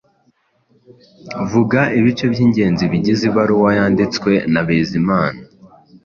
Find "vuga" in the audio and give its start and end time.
1.51-1.79